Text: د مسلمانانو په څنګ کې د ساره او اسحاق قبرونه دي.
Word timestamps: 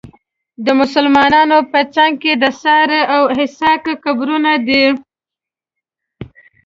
د 0.65 0.67
مسلمانانو 0.79 1.57
په 1.71 1.79
څنګ 1.95 2.13
کې 2.23 2.33
د 2.43 2.45
ساره 2.61 3.01
او 3.15 3.23
اسحاق 3.43 3.83
قبرونه 4.03 4.51
دي. 4.67 4.85